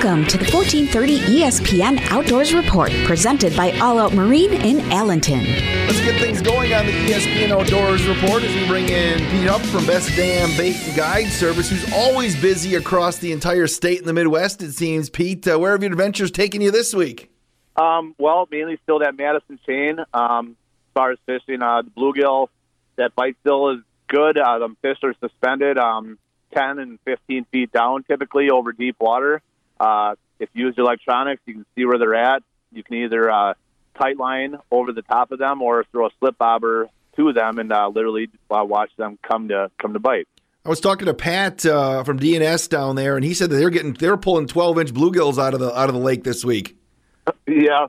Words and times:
Welcome 0.00 0.26
to 0.26 0.38
the 0.38 0.44
1430 0.44 1.40
ESPN 1.40 1.98
Outdoors 2.12 2.54
Report, 2.54 2.92
presented 3.04 3.56
by 3.56 3.72
All 3.80 3.98
Out 3.98 4.14
Marine 4.14 4.52
in 4.52 4.76
Allenton. 4.92 5.44
Let's 5.88 6.00
get 6.02 6.20
things 6.20 6.40
going 6.40 6.72
on 6.72 6.86
the 6.86 6.92
ESPN 6.92 7.50
Outdoors 7.50 8.06
Report 8.06 8.44
as 8.44 8.54
we 8.54 8.64
bring 8.68 8.88
in 8.88 9.18
Pete 9.18 9.48
Huff 9.48 9.68
from 9.70 9.84
Best 9.86 10.14
Damn 10.14 10.56
Bait 10.56 10.76
and 10.86 10.96
Guide 10.96 11.26
Service, 11.26 11.68
who's 11.68 11.92
always 11.92 12.40
busy 12.40 12.76
across 12.76 13.18
the 13.18 13.32
entire 13.32 13.66
state 13.66 13.98
in 13.98 14.04
the 14.04 14.12
Midwest, 14.12 14.62
it 14.62 14.70
seems. 14.70 15.10
Pete, 15.10 15.48
uh, 15.48 15.58
where 15.58 15.72
have 15.72 15.82
your 15.82 15.90
adventures 15.90 16.30
taken 16.30 16.60
you 16.60 16.70
this 16.70 16.94
week? 16.94 17.32
Um, 17.74 18.14
well, 18.18 18.46
mainly 18.52 18.78
still 18.84 19.00
that 19.00 19.16
Madison 19.16 19.58
chain. 19.66 19.98
Um, 20.14 20.50
as 20.50 20.94
far 20.94 21.10
as 21.10 21.18
fishing, 21.26 21.60
uh, 21.60 21.82
the 21.82 21.90
bluegill, 21.90 22.50
that 22.94 23.16
bite 23.16 23.36
still 23.40 23.70
is 23.70 23.80
good. 24.06 24.38
Uh, 24.38 24.60
the 24.60 24.76
fish 24.80 24.98
are 25.02 25.14
suspended 25.18 25.76
um, 25.76 26.20
10 26.54 26.78
and 26.78 27.00
15 27.04 27.46
feet 27.46 27.72
down 27.72 28.04
typically 28.04 28.48
over 28.50 28.70
deep 28.70 28.94
water. 29.00 29.42
Uh, 29.78 30.14
if 30.38 30.48
you 30.52 30.66
use 30.66 30.74
electronics, 30.78 31.42
you 31.46 31.54
can 31.54 31.66
see 31.74 31.84
where 31.84 31.98
they're 31.98 32.14
at. 32.14 32.42
You 32.72 32.82
can 32.82 32.96
either 32.96 33.30
uh, 33.30 33.54
tight 33.98 34.16
line 34.16 34.56
over 34.70 34.92
the 34.92 35.02
top 35.02 35.32
of 35.32 35.38
them 35.38 35.62
or 35.62 35.84
throw 35.90 36.06
a 36.06 36.10
slip 36.18 36.38
bobber 36.38 36.88
to 37.16 37.32
them 37.32 37.58
and 37.58 37.72
uh, 37.72 37.88
literally 37.88 38.30
uh, 38.50 38.64
watch 38.64 38.90
them 38.96 39.18
come 39.22 39.48
to 39.48 39.70
come 39.78 39.92
to 39.92 39.98
bite. 39.98 40.28
I 40.64 40.68
was 40.68 40.80
talking 40.80 41.06
to 41.06 41.14
Pat 41.14 41.64
uh, 41.64 42.04
from 42.04 42.18
DNS 42.18 42.68
down 42.68 42.96
there, 42.96 43.16
and 43.16 43.24
he 43.24 43.32
said 43.32 43.50
that 43.50 43.56
they're 43.56 43.70
getting 43.70 43.94
they're 43.94 44.16
pulling 44.16 44.46
12 44.46 44.78
inch 44.78 44.92
bluegills 44.92 45.38
out 45.38 45.54
of 45.54 45.60
the 45.60 45.76
out 45.76 45.88
of 45.88 45.94
the 45.94 46.00
lake 46.00 46.24
this 46.24 46.44
week. 46.44 46.76
yeah, 47.46 47.86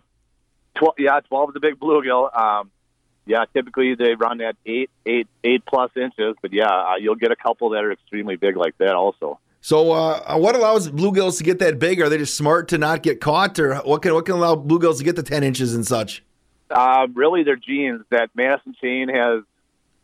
twelve. 0.76 0.96
Yeah, 0.98 1.20
12 1.20 1.50
is 1.50 1.56
a 1.58 1.60
big 1.60 1.80
bluegill. 1.80 2.36
Um, 2.38 2.72
yeah, 3.26 3.46
typically 3.54 3.96
they 3.96 4.16
run 4.16 4.42
at 4.42 4.56
eight, 4.66 4.90
eight, 5.06 5.28
eight 5.44 5.64
plus 5.66 5.92
inches, 5.96 6.36
but 6.42 6.52
yeah, 6.52 6.66
uh, 6.66 6.96
you'll 7.00 7.16
get 7.16 7.32
a 7.32 7.36
couple 7.36 7.70
that 7.72 7.84
are 7.84 7.92
extremely 7.92 8.38
big 8.38 8.58
like 8.58 8.78
that 8.80 8.96
also. 8.96 9.40
So, 9.62 9.92
uh, 9.92 10.38
what 10.38 10.56
allows 10.56 10.90
bluegills 10.90 11.38
to 11.38 11.44
get 11.44 11.60
that 11.60 11.80
big? 11.80 12.02
Are 12.02 12.10
they 12.10 12.18
just 12.18 12.36
smart 12.36 12.70
to 12.70 12.78
not 12.78 13.04
get 13.04 13.20
caught, 13.20 13.60
or 13.60 13.76
what 13.78 14.02
can 14.02 14.14
what 14.14 14.26
can 14.26 14.36
allow 14.36 14.56
bluegills 14.56 15.00
to 15.00 15.04
get 15.04 15.16
to 15.18 15.24
ten 15.24 15.44
inches 15.44 15.76
and 15.76 15.86
such? 15.86 16.24
Uh, 16.70 17.08
really, 17.14 17.44
their 17.44 17.58
genes. 17.58 18.02
That 18.10 18.30
Madison 18.36 18.74
chain 18.82 19.10
has 19.10 19.44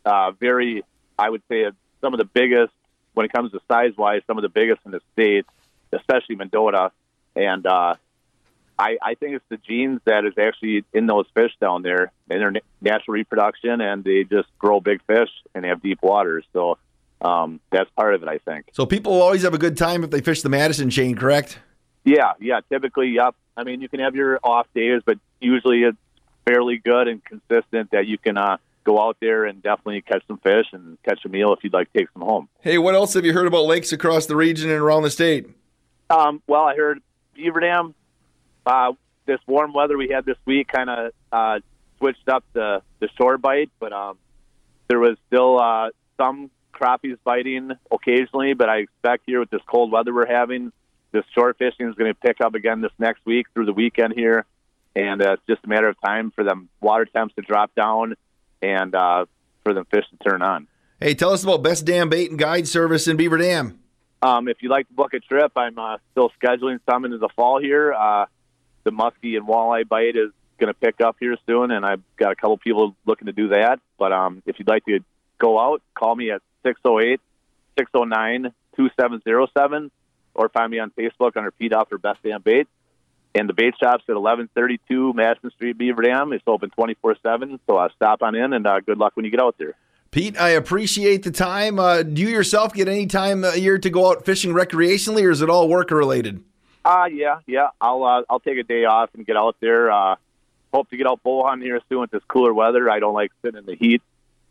uh, 0.04 0.32
very, 0.32 0.84
I 1.18 1.30
would 1.30 1.42
say, 1.48 1.70
some 2.00 2.12
of 2.12 2.18
the 2.18 2.26
biggest 2.26 2.72
when 3.14 3.24
it 3.24 3.32
comes 3.32 3.52
to 3.52 3.60
size 3.66 3.96
wise, 3.96 4.20
some 4.26 4.36
of 4.36 4.42
the 4.42 4.50
biggest 4.50 4.80
in 4.84 4.90
the 4.90 5.00
state, 5.14 5.46
especially 5.90 6.36
Mendota, 6.36 6.92
and 7.34 7.66
uh, 7.66 7.94
I, 8.78 8.98
I 9.00 9.14
think 9.14 9.36
it's 9.36 9.44
the 9.48 9.56
genes 9.56 10.00
that 10.04 10.26
is 10.26 10.34
actually 10.36 10.84
in 10.92 11.06
those 11.06 11.26
fish 11.34 11.52
down 11.60 11.82
there 11.82 12.12
in 12.28 12.38
their 12.38 12.52
natural 12.80 13.14
reproduction, 13.14 13.80
and 13.80 14.04
they 14.04 14.24
just 14.24 14.48
grow 14.58 14.80
big 14.80 15.02
fish 15.06 15.30
and 15.54 15.64
have 15.64 15.82
deep 15.82 16.02
waters. 16.02 16.44
So 16.52 16.76
um, 17.20 17.60
that's 17.70 17.90
part 17.90 18.14
of 18.14 18.22
it, 18.22 18.28
I 18.28 18.38
think. 18.38 18.70
So 18.72 18.86
people 18.86 19.20
always 19.20 19.42
have 19.42 19.54
a 19.54 19.58
good 19.58 19.76
time 19.76 20.04
if 20.04 20.10
they 20.10 20.20
fish 20.20 20.42
the 20.42 20.48
Madison 20.48 20.90
chain, 20.90 21.14
correct? 21.14 21.58
Yeah, 22.04 22.32
yeah. 22.40 22.60
Typically, 22.70 23.08
yep. 23.08 23.34
I 23.56 23.64
mean, 23.64 23.80
you 23.80 23.88
can 23.88 24.00
have 24.00 24.14
your 24.14 24.38
off 24.42 24.66
days, 24.74 25.02
but 25.04 25.18
usually 25.40 25.82
it's 25.82 25.98
fairly 26.44 26.78
good 26.78 27.08
and 27.08 27.24
consistent 27.24 27.90
that 27.90 28.06
you 28.06 28.18
can 28.18 28.36
uh, 28.36 28.58
go 28.84 29.00
out 29.00 29.16
there 29.20 29.44
and 29.44 29.62
definitely 29.62 30.02
catch 30.02 30.22
some 30.28 30.38
fish 30.38 30.66
and 30.72 31.02
catch 31.02 31.24
a 31.24 31.28
meal 31.28 31.52
if 31.52 31.64
you'd 31.64 31.72
like 31.72 31.92
to 31.92 31.98
take 31.98 32.08
some 32.12 32.22
home. 32.22 32.48
Hey, 32.60 32.78
what 32.78 32.94
else 32.94 33.14
have 33.14 33.24
you 33.24 33.32
heard 33.32 33.46
about 33.46 33.64
lakes 33.64 33.92
across 33.92 34.26
the 34.26 34.36
region 34.36 34.70
and 34.70 34.80
around 34.80 35.02
the 35.02 35.10
state? 35.10 35.48
Um, 36.08 36.40
well, 36.46 36.62
I 36.62 36.76
heard 36.76 37.00
Beaver 37.34 37.60
Dam 37.60 37.94
uh, 38.66 38.92
this 39.26 39.40
warm 39.46 39.72
weather 39.72 39.96
we 39.96 40.08
had 40.08 40.24
this 40.24 40.36
week 40.44 40.68
kind 40.68 40.90
of 40.90 41.12
uh, 41.32 41.60
switched 41.98 42.28
up 42.28 42.44
the 42.52 42.82
the 43.00 43.08
shore 43.16 43.38
bite, 43.38 43.70
but 43.78 43.92
um, 43.92 44.18
there 44.88 44.98
was 44.98 45.16
still 45.26 45.58
uh, 45.58 45.90
some 46.16 46.50
crappies 46.78 47.18
biting 47.24 47.72
occasionally. 47.90 48.54
But 48.54 48.68
I 48.68 48.78
expect 48.78 49.24
here 49.26 49.40
with 49.40 49.50
this 49.50 49.62
cold 49.66 49.90
weather 49.90 50.12
we're 50.12 50.26
having, 50.26 50.72
this 51.12 51.24
shore 51.34 51.54
fishing 51.54 51.88
is 51.88 51.94
going 51.94 52.12
to 52.12 52.18
pick 52.18 52.40
up 52.40 52.54
again 52.54 52.80
this 52.80 52.92
next 52.98 53.24
week 53.24 53.46
through 53.54 53.66
the 53.66 53.72
weekend 53.72 54.14
here, 54.14 54.44
and 54.94 55.22
uh, 55.22 55.32
it's 55.32 55.42
just 55.48 55.64
a 55.64 55.68
matter 55.68 55.88
of 55.88 55.96
time 56.04 56.30
for 56.30 56.44
them 56.44 56.68
water 56.80 57.06
temps 57.06 57.34
to 57.36 57.42
drop 57.42 57.74
down 57.74 58.14
and 58.62 58.94
uh, 58.94 59.24
for 59.64 59.72
them 59.72 59.86
fish 59.90 60.04
to 60.10 60.28
turn 60.28 60.42
on. 60.42 60.66
Hey, 61.00 61.14
tell 61.14 61.32
us 61.32 61.42
about 61.42 61.62
Best 61.62 61.84
Damn 61.84 62.08
Bait 62.08 62.30
and 62.30 62.38
Guide 62.38 62.66
Service 62.66 63.06
in 63.06 63.16
Beaver 63.16 63.38
Dam. 63.38 63.80
Um, 64.22 64.48
if 64.48 64.58
you'd 64.62 64.70
like 64.70 64.88
to 64.88 64.94
book 64.94 65.12
a 65.12 65.20
trip, 65.20 65.52
I'm 65.56 65.78
uh, 65.78 65.98
still 66.12 66.32
scheduling 66.42 66.80
some 66.90 67.04
into 67.04 67.18
the 67.18 67.28
fall 67.36 67.60
here. 67.60 67.92
Uh, 67.92 68.26
the 68.84 68.90
muskie 68.90 69.36
and 69.36 69.46
walleye 69.46 69.86
bite 69.86 70.16
is 70.16 70.30
going 70.58 70.72
to 70.72 70.78
pick 70.78 71.00
up 71.00 71.16
here 71.20 71.36
soon, 71.46 71.70
and 71.70 71.84
I've 71.84 72.02
got 72.16 72.32
a 72.32 72.36
couple 72.36 72.56
people 72.56 72.96
looking 73.04 73.26
to 73.26 73.32
do 73.32 73.48
that. 73.48 73.80
But 73.98 74.12
um, 74.12 74.42
if 74.46 74.58
you'd 74.58 74.68
like 74.68 74.84
to 74.86 75.00
go 75.38 75.58
out, 75.58 75.82
call 75.94 76.16
me 76.16 76.30
at 76.30 76.40
608 76.66 77.20
609 77.78 78.52
2707 78.76 79.90
or 80.34 80.48
find 80.48 80.70
me 80.70 80.78
on 80.78 80.90
Facebook 80.90 81.36
under 81.36 81.50
Pete 81.50 81.72
or 81.72 81.98
Best 81.98 82.18
Damn 82.22 82.42
Bait. 82.42 82.68
And 83.34 83.48
the 83.48 83.54
bait 83.54 83.74
shop's 83.78 84.04
at 84.08 84.14
1132 84.14 85.12
Madison 85.12 85.50
Street, 85.50 85.76
Beaver 85.76 86.02
Dam. 86.02 86.32
It's 86.32 86.42
open 86.46 86.70
24 86.70 87.16
7, 87.22 87.60
so 87.66 87.76
uh, 87.76 87.88
stop 87.94 88.22
on 88.22 88.34
in 88.34 88.52
and 88.52 88.66
uh, 88.66 88.80
good 88.80 88.98
luck 88.98 89.12
when 89.14 89.24
you 89.24 89.30
get 89.30 89.40
out 89.40 89.56
there. 89.58 89.74
Pete, 90.10 90.40
I 90.40 90.50
appreciate 90.50 91.22
the 91.22 91.30
time. 91.30 91.78
Uh, 91.78 92.02
do 92.02 92.22
you 92.22 92.28
yourself 92.28 92.72
get 92.72 92.88
any 92.88 93.06
time 93.06 93.44
a 93.44 93.56
year 93.56 93.78
to 93.78 93.90
go 93.90 94.10
out 94.10 94.24
fishing 94.24 94.52
recreationally, 94.52 95.24
or 95.24 95.30
is 95.30 95.42
it 95.42 95.50
all 95.50 95.68
work 95.68 95.90
related? 95.90 96.42
Uh, 96.84 97.06
yeah, 97.12 97.40
yeah. 97.46 97.68
I'll 97.80 98.02
uh, 98.04 98.22
I'll 98.30 98.40
take 98.40 98.58
a 98.58 98.62
day 98.62 98.84
off 98.84 99.10
and 99.14 99.26
get 99.26 99.36
out 99.36 99.56
there. 99.60 99.90
Uh, 99.90 100.16
hope 100.72 100.88
to 100.90 100.96
get 100.96 101.06
out 101.06 101.22
bow 101.22 101.46
hunting 101.46 101.66
here 101.66 101.80
soon 101.90 102.00
with 102.00 102.10
this 102.10 102.22
cooler 102.28 102.54
weather. 102.54 102.88
I 102.88 103.00
don't 103.00 103.12
like 103.12 103.32
sitting 103.42 103.58
in 103.58 103.66
the 103.66 103.74
heat 103.74 104.00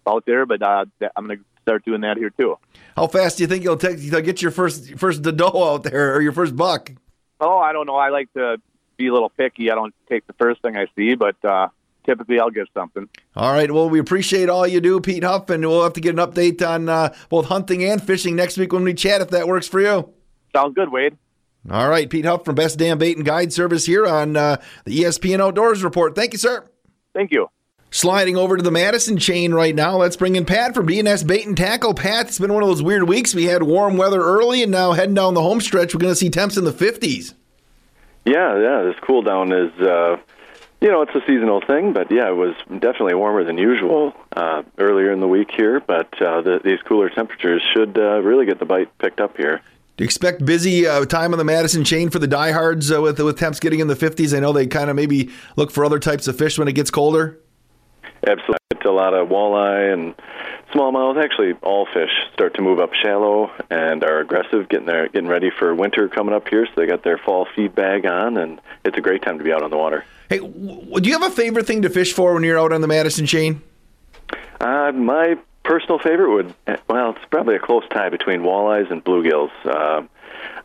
out 0.05 0.25
there, 0.27 0.45
but 0.45 0.61
uh, 0.61 0.85
I'm 1.15 1.25
going 1.25 1.39
to 1.39 1.45
start 1.65 1.83
doing 1.83 2.01
that 2.01 2.17
here 2.17 2.29
too. 2.29 2.57
How 2.95 3.07
fast 3.07 3.37
do 3.37 3.43
you 3.43 3.47
think 3.47 3.63
you'll 3.63 3.77
take 3.77 3.99
to 4.09 4.21
get 4.21 4.41
your 4.41 4.51
first 4.51 4.97
first 4.97 5.23
doe 5.23 5.73
out 5.73 5.83
there 5.83 6.15
or 6.15 6.21
your 6.21 6.31
first 6.31 6.55
buck? 6.55 6.91
Oh, 7.39 7.57
I 7.57 7.73
don't 7.73 7.87
know. 7.87 7.95
I 7.95 8.09
like 8.09 8.31
to 8.33 8.57
be 8.97 9.07
a 9.07 9.13
little 9.13 9.29
picky. 9.29 9.71
I 9.71 9.75
don't 9.75 9.93
take 10.07 10.25
the 10.27 10.33
first 10.33 10.61
thing 10.61 10.77
I 10.77 10.85
see, 10.95 11.15
but 11.15 11.43
uh, 11.43 11.67
typically 12.05 12.39
I'll 12.39 12.51
get 12.51 12.67
something. 12.73 13.09
All 13.35 13.51
right. 13.51 13.69
Well, 13.69 13.89
we 13.89 13.99
appreciate 13.99 14.47
all 14.47 14.65
you 14.65 14.79
do, 14.79 15.01
Pete 15.01 15.23
Huff, 15.23 15.49
and 15.49 15.65
we'll 15.65 15.83
have 15.83 15.93
to 15.93 16.01
get 16.01 16.17
an 16.17 16.25
update 16.25 16.65
on 16.65 16.87
uh, 16.87 17.13
both 17.29 17.47
hunting 17.47 17.83
and 17.83 18.01
fishing 18.01 18.35
next 18.35 18.57
week 18.57 18.71
when 18.71 18.83
we 18.83 18.93
chat 18.93 19.21
if 19.21 19.31
that 19.31 19.47
works 19.47 19.67
for 19.67 19.81
you. 19.81 20.13
Sounds 20.55 20.75
good, 20.75 20.91
Wade. 20.91 21.17
All 21.69 21.89
right, 21.89 22.07
Pete 22.07 22.25
Huff 22.25 22.45
from 22.45 22.55
Best 22.55 22.77
Damn 22.77 22.99
Bait 22.99 23.17
and 23.17 23.25
Guide 23.25 23.51
Service 23.51 23.85
here 23.85 24.05
on 24.05 24.37
uh, 24.37 24.57
the 24.85 24.99
ESPN 24.99 25.41
Outdoors 25.41 25.83
Report. 25.83 26.15
Thank 26.15 26.33
you, 26.33 26.39
sir. 26.39 26.63
Thank 27.13 27.31
you. 27.31 27.49
Sliding 27.95 28.35
over 28.35 28.57
to 28.57 28.61
the 28.61 28.71
Madison 28.71 29.15
chain 29.15 29.53
right 29.53 29.73
now. 29.73 29.95
Let's 29.95 30.17
bring 30.17 30.35
in 30.35 30.43
Pat 30.43 30.75
from 30.75 30.85
DNS 30.85 31.25
Bait 31.25 31.47
and 31.47 31.55
Tackle. 31.55 31.93
Pat, 31.93 32.27
it's 32.27 32.39
been 32.39 32.51
one 32.51 32.61
of 32.61 32.67
those 32.67 32.83
weird 32.83 33.07
weeks. 33.07 33.33
We 33.33 33.45
had 33.45 33.63
warm 33.63 33.95
weather 33.95 34.21
early, 34.21 34.61
and 34.61 34.69
now 34.69 34.91
heading 34.91 35.13
down 35.13 35.33
the 35.33 35.41
home 35.41 35.61
stretch, 35.61 35.95
we're 35.95 36.01
going 36.01 36.11
to 36.11 36.15
see 36.17 36.29
temps 36.29 36.57
in 36.57 36.65
the 36.65 36.73
50s. 36.73 37.35
Yeah, 38.25 38.59
yeah. 38.59 38.81
This 38.83 38.95
cool 39.07 39.21
down 39.21 39.53
is, 39.53 39.71
uh, 39.79 40.17
you 40.81 40.89
know, 40.89 41.03
it's 41.03 41.15
a 41.15 41.21
seasonal 41.25 41.61
thing, 41.65 41.93
but 41.93 42.11
yeah, 42.11 42.27
it 42.27 42.35
was 42.35 42.53
definitely 42.67 43.15
warmer 43.15 43.45
than 43.45 43.57
usual 43.57 44.11
uh, 44.35 44.63
earlier 44.77 45.13
in 45.13 45.21
the 45.21 45.29
week 45.29 45.51
here. 45.55 45.79
But 45.79 46.21
uh, 46.21 46.41
the, 46.41 46.59
these 46.61 46.81
cooler 46.81 47.09
temperatures 47.09 47.63
should 47.73 47.97
uh, 47.97 48.21
really 48.21 48.45
get 48.45 48.59
the 48.59 48.65
bite 48.65 48.89
picked 48.97 49.21
up 49.21 49.37
here. 49.37 49.61
Do 49.95 50.03
you 50.03 50.05
expect 50.05 50.43
busy 50.43 50.85
uh, 50.85 51.05
time 51.05 51.31
on 51.31 51.37
the 51.37 51.45
Madison 51.45 51.85
chain 51.85 52.09
for 52.09 52.19
the 52.19 52.27
diehards 52.27 52.91
uh, 52.91 53.01
with 53.01 53.21
with 53.21 53.39
temps 53.39 53.61
getting 53.61 53.79
in 53.79 53.87
the 53.87 53.95
50s? 53.95 54.35
I 54.35 54.41
know 54.41 54.51
they 54.51 54.67
kind 54.67 54.89
of 54.89 54.97
maybe 54.97 55.29
look 55.55 55.71
for 55.71 55.85
other 55.85 55.99
types 55.99 56.27
of 56.27 56.37
fish 56.37 56.59
when 56.59 56.67
it 56.67 56.73
gets 56.73 56.91
colder. 56.91 57.39
Absolutely, 58.25 58.57
it's 58.71 58.85
a 58.85 58.91
lot 58.91 59.13
of 59.13 59.29
walleye 59.29 59.93
and 59.93 60.15
smallmouth. 60.73 61.23
Actually, 61.23 61.53
all 61.61 61.85
fish 61.93 62.09
start 62.33 62.55
to 62.55 62.61
move 62.61 62.79
up 62.79 62.93
shallow 62.93 63.51
and 63.69 64.03
are 64.03 64.19
aggressive, 64.19 64.67
getting 64.69 64.87
their 64.87 65.07
getting 65.07 65.29
ready 65.29 65.51
for 65.51 65.73
winter 65.75 66.09
coming 66.09 66.33
up 66.33 66.47
here. 66.47 66.65
So 66.65 66.73
they 66.75 66.87
got 66.87 67.03
their 67.03 67.17
fall 67.17 67.47
feed 67.55 67.75
bag 67.75 68.05
on, 68.05 68.37
and 68.37 68.59
it's 68.83 68.97
a 68.97 69.01
great 69.01 69.21
time 69.21 69.37
to 69.37 69.43
be 69.43 69.51
out 69.51 69.63
on 69.63 69.69
the 69.69 69.77
water. 69.77 70.03
Hey, 70.29 70.39
do 70.39 71.01
you 71.03 71.13
have 71.13 71.31
a 71.31 71.35
favorite 71.35 71.67
thing 71.67 71.83
to 71.83 71.89
fish 71.89 72.13
for 72.13 72.33
when 72.33 72.43
you're 72.43 72.59
out 72.59 72.73
on 72.73 72.81
the 72.81 72.87
Madison 72.87 73.25
chain? 73.25 73.61
Uh, 74.59 74.91
my 74.91 75.37
personal 75.63 75.99
favorite 75.99 76.33
would 76.33 76.53
well, 76.87 77.11
it's 77.11 77.25
probably 77.29 77.55
a 77.55 77.59
close 77.59 77.83
tie 77.89 78.09
between 78.09 78.41
walleyes 78.41 78.91
and 78.91 79.03
bluegills. 79.03 79.51
Uh, 79.65 80.03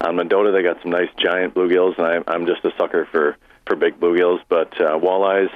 on 0.01 0.17
Mendota, 0.17 0.51
they 0.53 0.62
got 0.62 0.81
some 0.83 0.91
nice 0.91 1.09
giant 1.17 1.55
bluegills, 1.55 1.99
and 1.99 2.07
I, 2.07 2.33
I'm 2.33 2.47
just 2.47 2.65
a 2.65 2.73
sucker 2.79 3.07
for 3.11 3.37
for 3.67 3.77
big 3.77 4.01
bluegills. 4.01 4.41
But 4.49 4.81
uh, 4.81 4.99
walleyes, 4.99 5.51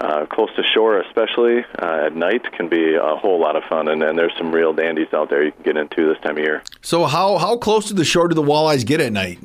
uh, 0.00 0.26
close 0.26 0.50
to 0.56 0.62
shore, 0.62 1.00
especially 1.00 1.64
uh, 1.78 2.06
at 2.06 2.14
night, 2.14 2.50
can 2.52 2.68
be 2.68 2.94
a 2.94 3.16
whole 3.16 3.40
lot 3.40 3.56
of 3.56 3.64
fun. 3.64 3.88
And, 3.88 4.02
and 4.02 4.18
there's 4.18 4.34
some 4.38 4.52
real 4.52 4.72
dandies 4.72 5.12
out 5.12 5.30
there 5.30 5.44
you 5.44 5.52
can 5.52 5.62
get 5.62 5.76
into 5.76 6.08
this 6.08 6.22
time 6.22 6.36
of 6.36 6.42
year. 6.42 6.62
So 6.82 7.04
how 7.06 7.38
how 7.38 7.56
close 7.56 7.88
to 7.88 7.94
the 7.94 8.04
shore 8.04 8.28
do 8.28 8.34
the 8.34 8.42
walleyes 8.42 8.86
get 8.86 9.00
at 9.00 9.12
night? 9.12 9.38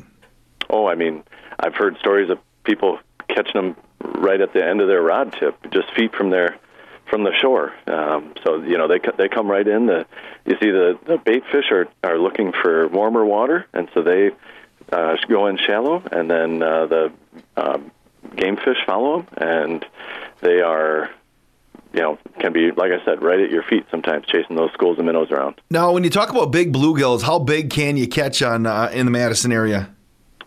Oh, 0.69 0.87
I 0.87 0.95
mean, 0.95 1.23
I've 1.59 1.75
heard 1.75 1.97
stories 1.97 2.29
of 2.29 2.39
people 2.63 2.99
catching 3.27 3.53
them 3.53 3.75
right 4.01 4.41
at 4.41 4.53
the 4.53 4.63
end 4.63 4.81
of 4.81 4.87
their 4.87 5.01
rod 5.01 5.35
tip, 5.39 5.55
just 5.71 5.93
feet 5.93 6.13
from 6.15 6.29
their 6.29 6.57
from 7.09 7.23
the 7.23 7.33
shore. 7.39 7.73
Um, 7.87 8.33
so 8.43 8.61
you 8.63 8.77
know 8.77 8.87
they 8.87 8.99
they 9.17 9.29
come 9.29 9.49
right 9.49 9.67
in. 9.67 9.85
The 9.87 10.05
you 10.45 10.57
see 10.61 10.71
the 10.71 10.97
the 11.05 11.17
bait 11.17 11.43
fish 11.51 11.71
are 11.71 11.87
are 12.03 12.17
looking 12.17 12.51
for 12.51 12.87
warmer 12.87 13.25
water, 13.25 13.67
and 13.73 13.89
so 13.93 14.01
they 14.01 14.31
uh, 14.91 15.15
go 15.27 15.47
in 15.47 15.57
shallow, 15.57 16.03
and 16.11 16.29
then 16.29 16.61
uh, 16.61 16.85
the 16.85 17.11
um, 17.55 17.91
game 18.35 18.57
fish 18.57 18.77
follow 18.85 19.21
them, 19.21 19.27
and 19.37 19.85
they 20.43 20.61
are. 20.61 21.09
You 21.93 22.01
know, 22.01 22.17
can 22.39 22.53
be 22.53 22.71
like 22.71 22.91
I 22.91 23.05
said, 23.05 23.21
right 23.21 23.39
at 23.39 23.51
your 23.51 23.61
feet 23.61 23.85
sometimes, 23.91 24.25
chasing 24.25 24.55
those 24.55 24.71
schools 24.73 24.97
of 24.97 25.05
minnows 25.05 25.29
around. 25.29 25.61
Now, 25.69 25.91
when 25.91 26.03
you 26.03 26.09
talk 26.09 26.31
about 26.31 26.51
big 26.51 26.73
bluegills, 26.73 27.21
how 27.21 27.37
big 27.37 27.69
can 27.69 27.97
you 27.97 28.07
catch 28.07 28.41
on 28.41 28.65
uh, 28.65 28.89
in 28.91 29.05
the 29.05 29.11
Madison 29.11 29.51
area? 29.51 29.93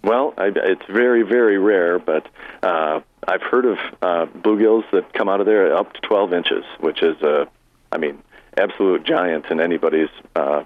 Well, 0.02 0.34
I, 0.36 0.50
it's 0.54 0.84
very, 0.88 1.22
very 1.22 1.58
rare, 1.58 2.00
but 2.00 2.28
uh, 2.62 3.00
I've 3.26 3.42
heard 3.42 3.64
of 3.64 3.78
uh, 4.02 4.26
bluegills 4.38 4.88
that 4.92 5.12
come 5.12 5.28
out 5.28 5.40
of 5.40 5.46
there 5.46 5.76
up 5.76 5.92
to 5.94 6.00
12 6.00 6.32
inches, 6.32 6.64
which 6.80 7.02
is, 7.02 7.20
uh, 7.22 7.46
I 7.90 7.98
mean, 7.98 8.22
absolute 8.56 9.04
giant 9.04 9.46
in 9.46 9.60
anybody's 9.60 10.08
uh, 10.34 10.64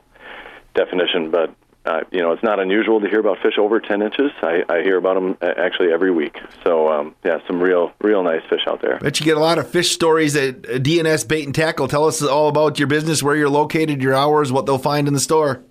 definition. 0.74 1.30
But 1.30 1.54
uh, 1.86 2.00
you 2.10 2.20
know, 2.20 2.32
it's 2.32 2.42
not 2.42 2.60
unusual 2.60 3.00
to 3.00 3.08
hear 3.08 3.20
about 3.20 3.38
fish 3.42 3.58
over 3.58 3.80
10 3.80 4.02
inches. 4.02 4.30
I, 4.42 4.64
I 4.68 4.82
hear 4.82 4.98
about 4.98 5.14
them 5.14 5.38
uh, 5.40 5.54
actually 5.56 5.92
every 5.92 6.10
week. 6.10 6.38
So, 6.64 6.88
um, 6.88 7.14
yeah, 7.24 7.38
some 7.46 7.60
real, 7.60 7.92
real 8.00 8.22
nice 8.22 8.42
fish 8.50 8.60
out 8.66 8.82
there. 8.82 8.98
Bet 8.98 9.18
you 9.18 9.24
get 9.24 9.36
a 9.36 9.40
lot 9.40 9.58
of 9.58 9.68
fish 9.68 9.90
stories 9.90 10.36
at 10.36 10.62
DNS 10.62 11.26
Bait 11.26 11.46
and 11.46 11.54
Tackle. 11.54 11.88
Tell 11.88 12.06
us 12.06 12.22
all 12.22 12.48
about 12.48 12.78
your 12.78 12.88
business, 12.88 13.22
where 13.22 13.34
you're 13.34 13.48
located, 13.48 14.02
your 14.02 14.14
hours, 14.14 14.52
what 14.52 14.66
they'll 14.66 14.78
find 14.78 15.08
in 15.08 15.14
the 15.14 15.20
store. 15.20 15.62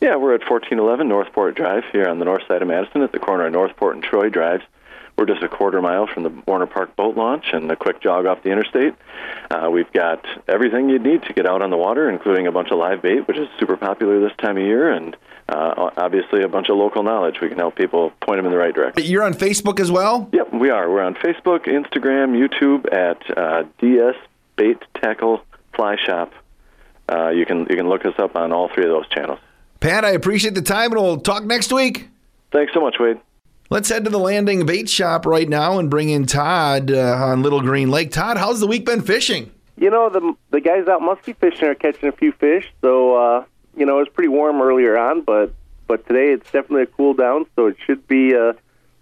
Yeah, 0.00 0.16
we're 0.16 0.34
at 0.34 0.48
1411 0.48 1.08
Northport 1.08 1.56
Drive 1.56 1.84
here 1.92 2.08
on 2.08 2.18
the 2.18 2.24
north 2.24 2.42
side 2.46 2.62
of 2.62 2.68
Madison 2.68 3.02
at 3.02 3.12
the 3.12 3.18
corner 3.18 3.46
of 3.46 3.52
Northport 3.52 3.96
and 3.96 4.04
Troy 4.04 4.28
Drives. 4.30 4.62
We're 5.18 5.26
just 5.26 5.42
a 5.42 5.48
quarter 5.48 5.82
mile 5.82 6.06
from 6.06 6.22
the 6.22 6.32
Warner 6.46 6.66
Park 6.66 6.94
boat 6.94 7.16
launch 7.16 7.46
and 7.52 7.68
a 7.72 7.74
quick 7.74 8.00
jog 8.00 8.26
off 8.26 8.44
the 8.44 8.50
interstate. 8.50 8.94
Uh, 9.50 9.68
we've 9.68 9.92
got 9.92 10.24
everything 10.46 10.88
you'd 10.88 11.02
need 11.02 11.24
to 11.24 11.32
get 11.32 11.44
out 11.44 11.60
on 11.60 11.70
the 11.70 11.76
water, 11.76 12.08
including 12.08 12.46
a 12.46 12.52
bunch 12.52 12.70
of 12.70 12.78
live 12.78 13.02
bait, 13.02 13.26
which 13.26 13.36
is 13.36 13.48
super 13.58 13.76
popular 13.76 14.20
this 14.20 14.30
time 14.38 14.56
of 14.56 14.62
year, 14.62 14.92
and 14.92 15.16
uh, 15.48 15.90
obviously 15.96 16.44
a 16.44 16.48
bunch 16.48 16.68
of 16.68 16.76
local 16.76 17.02
knowledge. 17.02 17.40
We 17.42 17.48
can 17.48 17.58
help 17.58 17.74
people 17.74 18.12
point 18.20 18.38
them 18.38 18.46
in 18.46 18.52
the 18.52 18.58
right 18.58 18.72
direction. 18.72 19.04
You're 19.10 19.24
on 19.24 19.34
Facebook 19.34 19.80
as 19.80 19.90
well? 19.90 20.28
Yep, 20.32 20.54
we 20.54 20.70
are. 20.70 20.88
We're 20.88 21.02
on 21.02 21.16
Facebook, 21.16 21.66
Instagram, 21.66 22.38
YouTube 22.38 22.86
at 22.92 23.36
uh, 23.36 23.64
DS 23.80 24.14
Bait 24.54 24.78
Tackle 24.94 25.42
Fly 25.74 25.96
Shop. 25.96 26.32
Uh, 27.08 27.30
you 27.30 27.44
can 27.44 27.66
you 27.68 27.76
can 27.76 27.88
look 27.88 28.06
us 28.06 28.14
up 28.18 28.36
on 28.36 28.52
all 28.52 28.70
three 28.72 28.84
of 28.84 28.90
those 28.90 29.08
channels. 29.08 29.40
Pat, 29.80 30.04
I 30.04 30.10
appreciate 30.10 30.54
the 30.54 30.62
time, 30.62 30.92
and 30.92 31.02
we'll 31.02 31.20
talk 31.20 31.44
next 31.44 31.72
week. 31.72 32.08
Thanks 32.52 32.72
so 32.72 32.80
much, 32.80 32.96
Wade. 33.00 33.18
Let's 33.70 33.90
head 33.90 34.04
to 34.04 34.10
the 34.10 34.18
landing 34.18 34.64
bait 34.64 34.88
shop 34.88 35.26
right 35.26 35.46
now 35.46 35.78
and 35.78 35.90
bring 35.90 36.08
in 36.08 36.24
Todd 36.24 36.90
uh, 36.90 37.16
on 37.16 37.42
Little 37.42 37.60
Green 37.60 37.90
Lake. 37.90 38.10
Todd, 38.10 38.38
how's 38.38 38.60
the 38.60 38.66
week 38.66 38.86
been 38.86 39.02
fishing? 39.02 39.50
You 39.76 39.90
know, 39.90 40.08
the 40.08 40.34
the 40.50 40.60
guys 40.60 40.88
out 40.88 41.02
musky 41.02 41.34
fishing 41.34 41.68
are 41.68 41.74
catching 41.74 42.08
a 42.08 42.12
few 42.12 42.32
fish, 42.32 42.66
so 42.80 43.14
uh, 43.16 43.44
you 43.76 43.84
know 43.84 43.96
it 43.96 44.04
was 44.04 44.08
pretty 44.08 44.28
warm 44.28 44.62
earlier 44.62 44.96
on, 44.96 45.20
but 45.20 45.52
but 45.86 46.06
today 46.06 46.32
it's 46.32 46.50
definitely 46.50 46.84
a 46.84 46.86
cool 46.86 47.12
down, 47.12 47.44
so 47.56 47.66
it 47.66 47.76
should 47.84 48.08
be 48.08 48.34
uh, 48.34 48.54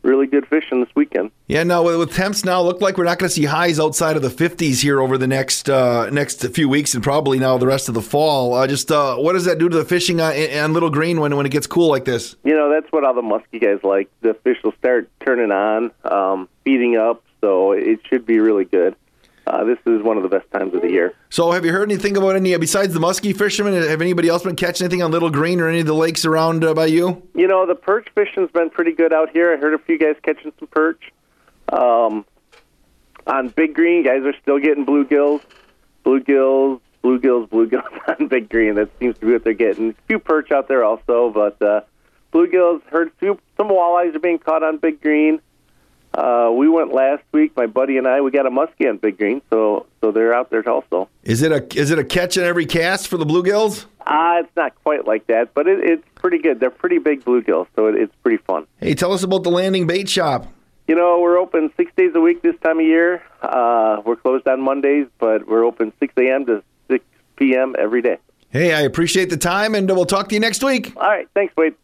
really 0.07 0.27
good 0.27 0.47
fishing 0.47 0.81
this 0.81 0.95
weekend. 0.95 1.31
Yeah, 1.47 1.65
no, 1.65 1.83
with 1.99 2.15
temps 2.15 2.45
now 2.45 2.63
look 2.63 2.81
like 2.81 2.97
we're 2.97 3.05
not 3.05 3.19
going 3.19 3.29
to 3.29 3.35
see 3.35 3.45
highs 3.45 3.79
outside 3.79 4.17
of 4.17 4.23
the 4.23 4.29
50s 4.29 4.81
here 4.83 5.01
over 5.01 5.19
the 5.19 5.27
next 5.27 5.69
uh, 5.69 6.09
next 6.11 6.47
few 6.55 6.69
weeks 6.69 6.95
and 6.95 7.03
probably 7.03 7.39
now 7.39 7.59
the 7.59 7.67
rest 7.67 7.89
of 7.89 7.95
the 7.95 8.03
fall. 8.03 8.55
Uh, 8.55 8.67
just 8.67 8.91
uh, 8.91 9.17
what 9.17 9.35
does 9.35 9.45
that 9.45 9.59
do 9.59 9.69
to 9.69 9.77
the 9.77 9.85
fishing 9.85 10.21
on, 10.21 10.33
on, 10.33 10.73
Little 10.73 10.91
Green 10.91 11.21
when 11.21 11.37
when 11.37 11.45
it 11.45 11.51
gets 11.51 11.67
cool 11.67 11.91
like 11.91 12.05
this? 12.05 12.37
You 12.45 12.55
know, 12.55 12.71
that's 12.71 12.91
what 12.93 13.05
all 13.05 13.15
the 13.15 13.23
musky 13.23 13.59
guys 13.59 13.81
like. 13.83 14.09
The 14.23 14.35
fish 14.35 14.59
will 14.63 14.75
start 14.79 15.11
turning 15.25 15.51
on, 15.51 15.91
um, 16.05 16.49
feeding 16.65 16.97
up, 16.97 17.23
so 17.41 17.73
it 17.73 18.01
should 18.09 18.25
be 18.25 18.39
really 18.39 18.65
good 18.65 18.97
uh, 19.47 19.63
this 19.65 19.79
is 19.87 20.03
one 20.03 20.17
of 20.17 20.25
the 20.25 20.29
best 20.29 20.51
times 20.51 20.75
of 20.75 20.83
the 20.83 20.91
year. 20.91 21.15
So, 21.31 21.53
have 21.53 21.65
you 21.65 21.73
heard 21.73 21.91
anything 21.91 22.17
about 22.17 22.35
any 22.35 22.57
besides 22.57 22.93
the 22.95 23.01
muskie 23.01 23.37
fishermen? 23.37 23.75
Have 23.75 24.01
anybody 24.01 24.29
else 24.29 24.43
been 24.43 24.57
catching 24.57 24.85
anything 24.85 25.03
on 25.03 25.13
Little 25.13 25.31
Green 25.31 25.61
or 25.61 25.69
any 25.69 25.81
of 25.81 25.87
the 25.87 25.95
lakes 25.95 26.25
around 26.25 26.65
uh, 26.65 26.75
by 26.75 26.87
you? 26.87 27.23
You 27.35 27.47
know, 27.47 27.65
the 27.65 27.77
perch 27.77 28.09
fishing's 28.15 28.51
been 28.51 28.71
pretty 28.71 28.93
good 28.93 29.13
out 29.13 29.31
here. 29.31 29.53
I 29.53 29.57
heard 29.57 29.75
a 29.75 29.79
few 29.79 29.99
guys 29.99 30.17
catching 30.23 30.53
some 30.59 30.69
perch. 30.69 31.13
Um, 31.73 32.25
on 33.27 33.49
Big 33.49 33.75
Green, 33.75 34.05
guys 34.05 34.23
are 34.25 34.35
still 34.43 34.59
getting 34.59 34.85
bluegills, 34.85 35.43
bluegills, 36.05 36.81
bluegills, 37.05 37.49
bluegills 37.49 38.01
on 38.21 38.27
Big 38.27 38.49
Green. 38.49 38.75
That 38.75 38.91
seems 38.99 39.17
to 39.19 39.27
be 39.27 39.33
what 39.33 39.45
they're 39.45 39.53
getting. 39.53 39.91
A 39.91 39.95
few 40.09 40.19
perch 40.19 40.51
out 40.51 40.67
there 40.67 40.83
also, 40.85 41.31
but 41.31 41.61
uh, 41.63 41.83
bluegills. 42.33 42.83
Heard 42.85 43.13
few, 43.19 43.39
some 43.57 43.69
walleyes 43.69 44.15
are 44.17 44.21
being 44.21 44.39
caught 44.39 44.65
on 44.65 44.79
Big 44.79 45.01
Green. 45.01 45.41
Uh, 46.17 46.51
we 46.51 46.67
went 46.69 46.95
last 46.95 47.23
week. 47.33 47.55
My 47.57 47.67
buddy 47.67 47.99
and 47.99 48.09
I. 48.09 48.23
We 48.23 48.31
got 48.31 48.47
a 48.47 48.51
muskie 48.51 48.89
on 48.89 48.97
Big 48.97 49.19
Green, 49.19 49.43
so 49.51 49.87
so 50.01 50.13
they're 50.13 50.35
out 50.35 50.51
there 50.51 50.67
also. 50.69 51.09
Is 51.25 51.43
it 51.43 51.53
a 51.53 51.79
is 51.79 51.91
it 51.91 51.99
a 51.99 52.05
catch 52.05 52.37
in 52.39 52.45
every 52.45 52.65
cast 52.65 53.09
for 53.09 53.19
the 53.19 53.27
bluegills? 53.27 53.85
Uh, 54.07 54.37
it's 54.41 54.57
not 54.57 54.75
quite 54.83 55.07
like 55.07 55.27
that, 55.27 55.53
but 55.53 55.67
it, 55.67 55.81
it's 55.83 56.05
pretty 56.15 56.39
good. 56.39 56.59
They're 56.59 56.71
pretty 56.71 56.99
big 56.99 57.25
bluegills, 57.25 57.67
so 57.77 57.89
it, 57.89 57.97
it's 57.97 58.15
pretty 58.23 58.43
fun. 58.45 58.67
Hey, 58.81 58.95
tell 58.95 59.13
us 59.13 59.23
about 59.25 59.43
the 59.43 59.51
landing 59.51 59.87
bait 59.87 60.09
shop. 60.09 60.47
You 60.89 60.95
know, 60.95 61.19
we're 61.21 61.37
open 61.39 61.71
six 61.77 61.93
days 61.97 62.13
a 62.15 62.21
week 62.21 62.43
this 62.43 62.55
time 62.63 62.79
of 62.79 62.87
year. 62.87 63.23
Uh, 63.43 64.01
we're 64.05 64.17
closed 64.17 64.47
on 64.47 64.61
Mondays, 64.63 65.09
but 65.19 65.47
we're 65.49 65.65
open 65.65 65.93
6 65.99 66.15
a.m. 66.19 66.47
to 66.47 66.63
6 66.89 67.05
p.m. 67.37 67.75
every 67.77 68.03
day. 68.03 68.19
Hey, 68.51 68.73
I 68.73 68.83
appreciate 68.83 69.29
the 69.29 69.37
time, 69.37 69.75
and 69.75 69.91
we'll 69.91 70.07
talk 70.07 70.29
to 70.29 70.35
you 70.35 70.41
next 70.41 70.63
week. 70.63 70.93
All 70.97 71.03
right. 71.03 71.29
Thanks, 71.35 71.57
Wade. 71.57 71.75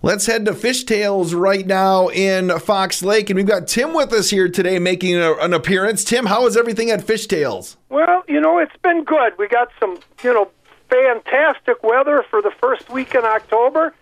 Let's 0.00 0.26
head 0.26 0.44
to 0.44 0.52
Fishtails 0.52 1.34
right 1.38 1.66
now 1.66 2.08
in 2.08 2.56
Fox 2.60 3.02
Lake, 3.02 3.30
and 3.30 3.36
we've 3.36 3.48
got 3.48 3.66
Tim 3.66 3.92
with 3.92 4.12
us 4.12 4.30
here 4.30 4.48
today 4.48 4.78
making 4.78 5.16
a, 5.16 5.32
an 5.34 5.52
appearance. 5.52 6.04
Tim, 6.04 6.24
how 6.24 6.46
is 6.46 6.56
everything 6.56 6.92
at 6.92 7.00
Fishtails? 7.00 7.74
Well, 7.88 8.22
you 8.28 8.40
know, 8.40 8.58
it's 8.58 8.76
been 8.80 9.02
good. 9.02 9.36
We 9.38 9.48
got 9.48 9.70
some, 9.80 9.98
you 10.22 10.32
know, 10.32 10.52
fantastic 10.88 11.82
weather 11.82 12.24
for 12.30 12.40
the 12.40 12.52
first 12.60 12.88
week 12.90 13.16
in 13.16 13.24
October. 13.24 13.92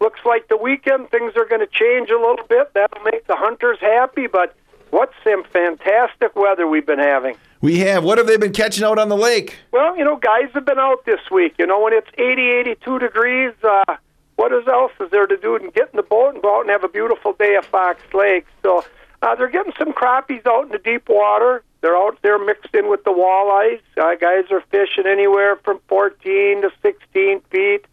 Looks 0.00 0.20
like 0.24 0.48
the 0.48 0.56
weekend 0.56 1.10
things 1.10 1.34
are 1.36 1.44
going 1.44 1.60
to 1.60 1.66
change 1.66 2.08
a 2.08 2.18
little 2.18 2.46
bit. 2.48 2.72
That'll 2.72 3.04
make 3.04 3.26
the 3.26 3.36
hunters 3.36 3.78
happy, 3.78 4.28
but 4.28 4.56
what 4.88 5.12
some 5.22 5.44
fantastic 5.44 6.34
weather 6.34 6.66
we've 6.66 6.86
been 6.86 6.98
having. 6.98 7.36
We 7.60 7.80
have. 7.80 8.04
What 8.04 8.16
have 8.16 8.26
they 8.26 8.38
been 8.38 8.54
catching 8.54 8.84
out 8.84 8.98
on 8.98 9.10
the 9.10 9.18
lake? 9.18 9.58
Well, 9.70 9.98
you 9.98 10.04
know, 10.04 10.16
guys 10.16 10.48
have 10.54 10.64
been 10.64 10.78
out 10.78 11.04
this 11.04 11.20
week. 11.30 11.56
You 11.58 11.66
know, 11.66 11.82
when 11.82 11.92
it's 11.92 12.08
80, 12.16 12.42
82 12.42 12.98
degrees, 12.98 13.52
uh, 13.62 13.96
what 14.36 14.52
else 14.52 14.92
is 15.00 15.10
there 15.10 15.26
to 15.26 15.36
do 15.36 15.58
than 15.58 15.70
get 15.70 15.90
in 15.92 15.96
the 15.96 16.02
boat 16.02 16.34
and 16.34 16.42
go 16.42 16.56
out 16.56 16.62
and 16.62 16.70
have 16.70 16.84
a 16.84 16.88
beautiful 16.88 17.32
day 17.32 17.56
at 17.56 17.64
Fox 17.66 18.00
Lake? 18.12 18.46
So 18.62 18.84
uh, 19.22 19.34
they're 19.34 19.50
getting 19.50 19.72
some 19.78 19.92
crappies 19.92 20.46
out 20.46 20.66
in 20.66 20.72
the 20.72 20.78
deep 20.78 21.08
water. 21.08 21.62
They're 21.80 21.96
out 21.96 22.18
there 22.22 22.38
mixed 22.38 22.74
in 22.74 22.88
with 22.88 23.04
the 23.04 23.10
walleyes. 23.10 23.80
Uh, 23.96 24.14
guys 24.16 24.50
are 24.50 24.62
fishing 24.70 25.06
anywhere 25.06 25.56
from 25.56 25.80
14 25.88 26.62
to 26.62 26.72
16 26.80 27.40
feet. 27.50 27.84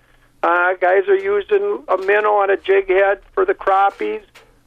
Uh, 0.42 0.74
guys 0.76 1.08
are 1.08 1.18
using 1.18 1.84
a 1.88 1.98
minnow 1.98 2.34
on 2.36 2.50
a 2.50 2.58
jig 2.58 2.88
head 2.88 3.22
for 3.34 3.46
the 3.46 3.54
crappies. 3.54 4.24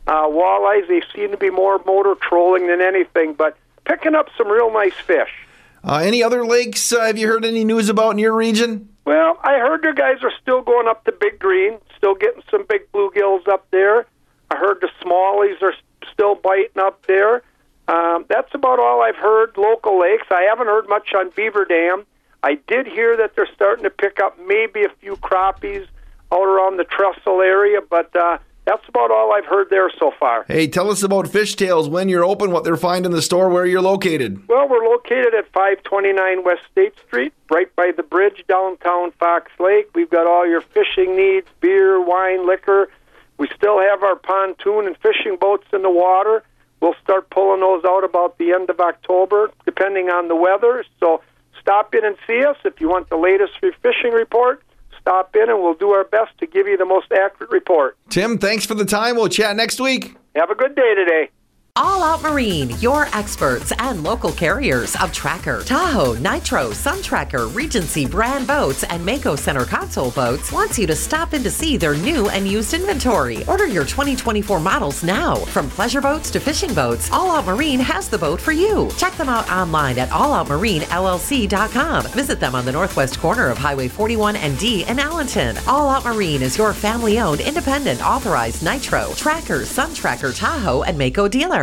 Uh, 0.06 0.24
walleyes, 0.24 0.86
they 0.88 1.02
seem 1.14 1.30
to 1.30 1.36
be 1.36 1.50
more 1.50 1.80
motor 1.86 2.14
trolling 2.20 2.66
than 2.66 2.80
anything, 2.80 3.32
but 3.32 3.56
picking 3.84 4.14
up 4.14 4.28
some 4.36 4.48
real 4.48 4.72
nice 4.72 4.94
fish. 4.94 5.30
Uh, 5.84 5.96
any 5.96 6.22
other 6.22 6.44
lakes 6.44 6.92
uh, 6.92 7.00
have 7.00 7.18
you 7.18 7.26
heard 7.26 7.44
any 7.44 7.64
news 7.64 7.88
about 7.88 8.10
in 8.10 8.18
your 8.18 8.34
region? 8.34 8.88
Well, 9.04 9.38
I 9.42 9.58
heard 9.58 9.82
the 9.82 9.92
guys 9.92 10.22
are 10.22 10.32
still 10.40 10.62
going 10.62 10.86
up 10.86 11.04
to 11.04 11.12
Big 11.12 11.38
Green, 11.38 11.78
still 11.96 12.14
getting 12.14 12.42
some 12.50 12.64
big 12.68 12.90
bluegills 12.92 13.48
up 13.48 13.66
there. 13.70 14.06
I 14.50 14.56
heard 14.56 14.80
the 14.80 14.90
smallies 15.02 15.60
are 15.60 15.74
still 16.12 16.36
biting 16.36 16.80
up 16.80 17.04
there. 17.06 17.42
Um, 17.88 18.26
that's 18.28 18.54
about 18.54 18.78
all 18.78 19.02
I've 19.02 19.16
heard. 19.16 19.56
Local 19.56 19.98
lakes. 20.00 20.26
I 20.30 20.42
haven't 20.42 20.66
heard 20.66 20.88
much 20.88 21.12
on 21.16 21.30
Beaver 21.34 21.64
Dam. 21.64 22.06
I 22.44 22.58
did 22.68 22.86
hear 22.86 23.16
that 23.16 23.34
they're 23.34 23.48
starting 23.54 23.84
to 23.84 23.90
pick 23.90 24.20
up 24.20 24.38
maybe 24.46 24.84
a 24.84 24.88
few 25.00 25.16
crappies 25.16 25.86
out 26.32 26.44
around 26.44 26.76
the 26.76 26.84
Trestle 26.84 27.40
area, 27.40 27.80
but 27.88 28.14
uh, 28.14 28.38
that's 28.64 28.88
about 28.88 29.10
all 29.10 29.32
I've 29.32 29.46
heard 29.46 29.70
there 29.70 29.90
so 29.98 30.12
far. 30.18 30.44
Hey, 30.46 30.68
tell 30.68 30.90
us 30.90 31.02
about 31.02 31.26
Fishtails, 31.26 31.90
when 31.90 32.08
you're 32.08 32.24
open, 32.24 32.52
what 32.52 32.64
they're 32.64 32.76
finding 32.76 33.10
in 33.10 33.16
the 33.16 33.22
store, 33.22 33.48
where 33.48 33.66
you're 33.66 33.82
located. 33.82 34.46
Well, 34.48 34.68
we're 34.68 34.88
located 34.88 35.34
at 35.34 35.50
529 35.52 36.44
West 36.44 36.62
State 36.70 36.94
Street, 37.06 37.32
right 37.50 37.74
by 37.74 37.90
the 37.96 38.04
bridge 38.04 38.44
downtown 38.48 39.10
Fox 39.12 39.50
Lake. 39.58 39.88
We've 39.94 40.10
got 40.10 40.26
all 40.26 40.46
your 40.46 40.60
fishing 40.60 41.16
needs 41.16 41.48
beer, 41.60 42.00
wine, 42.00 42.46
liquor. 42.46 42.88
We 43.38 43.48
still 43.56 43.80
have 43.80 44.04
our 44.04 44.16
pontoon 44.16 44.86
and 44.86 44.96
fishing 44.98 45.36
boats 45.40 45.66
in 45.72 45.82
the 45.82 45.90
water. 45.90 46.44
We'll 46.80 46.94
start 47.02 47.30
pulling 47.30 47.60
those 47.60 47.84
out 47.84 48.04
about 48.04 48.38
the 48.38 48.52
end 48.52 48.70
of 48.70 48.78
October, 48.80 49.50
depending 49.64 50.08
on 50.08 50.28
the 50.28 50.36
weather. 50.36 50.84
So 51.00 51.22
stop 51.60 51.94
in 51.94 52.04
and 52.04 52.16
see 52.26 52.44
us 52.44 52.56
if 52.64 52.80
you 52.80 52.88
want 52.88 53.08
the 53.08 53.16
latest 53.16 53.54
fishing 53.60 54.12
report 54.12 54.62
stop 55.02 55.36
in 55.36 55.50
and 55.50 55.60
we'll 55.60 55.74
do 55.74 55.90
our 55.90 56.04
best 56.04 56.36
to 56.38 56.46
give 56.46 56.66
you 56.66 56.76
the 56.76 56.86
most 56.86 57.12
accurate 57.12 57.50
report. 57.50 57.98
Tim, 58.08 58.38
thanks 58.38 58.64
for 58.64 58.74
the 58.74 58.84
time. 58.84 59.16
We'll 59.16 59.28
chat 59.28 59.54
next 59.56 59.80
week. 59.80 60.16
Have 60.34 60.50
a 60.50 60.54
good 60.54 60.74
day 60.74 60.94
today. 60.94 61.30
All 61.74 62.02
Out 62.02 62.20
Marine, 62.20 62.68
your 62.80 63.06
experts 63.14 63.72
and 63.78 64.04
local 64.04 64.30
carriers 64.30 64.94
of 64.96 65.10
Tracker, 65.10 65.62
Tahoe, 65.62 66.12
Nitro, 66.18 66.70
Sun 66.72 67.00
Tracker, 67.02 67.46
Regency 67.46 68.04
brand 68.04 68.46
boats, 68.46 68.84
and 68.84 69.02
Mako 69.02 69.36
Center 69.36 69.64
console 69.64 70.10
boats, 70.10 70.52
wants 70.52 70.78
you 70.78 70.86
to 70.86 70.94
stop 70.94 71.32
in 71.32 71.42
to 71.42 71.50
see 71.50 71.78
their 71.78 71.94
new 71.94 72.28
and 72.28 72.46
used 72.46 72.74
inventory. 72.74 73.42
Order 73.46 73.66
your 73.66 73.86
2024 73.86 74.60
models 74.60 75.02
now. 75.02 75.36
From 75.36 75.70
pleasure 75.70 76.02
boats 76.02 76.30
to 76.32 76.40
fishing 76.40 76.74
boats, 76.74 77.10
All 77.10 77.30
Out 77.30 77.46
Marine 77.46 77.80
has 77.80 78.06
the 78.06 78.18
boat 78.18 78.38
for 78.38 78.52
you. 78.52 78.90
Check 78.98 79.14
them 79.14 79.30
out 79.30 79.50
online 79.50 79.98
at 79.98 80.10
alloutmarinellc.com. 80.10 82.06
Visit 82.08 82.38
them 82.38 82.54
on 82.54 82.66
the 82.66 82.72
northwest 82.72 83.18
corner 83.18 83.48
of 83.48 83.56
Highway 83.56 83.88
41 83.88 84.36
and 84.36 84.58
D 84.58 84.82
in 84.82 84.98
Allenton. 84.98 85.56
All 85.66 85.88
Out 85.88 86.04
Marine 86.04 86.42
is 86.42 86.58
your 86.58 86.74
family 86.74 87.18
owned, 87.18 87.40
independent, 87.40 88.02
authorized 88.02 88.62
Nitro, 88.62 89.10
Tracker, 89.16 89.64
Sun 89.64 89.94
Tracker, 89.94 90.32
Tahoe, 90.34 90.82
and 90.82 90.98
Mako 90.98 91.28
dealer. 91.28 91.61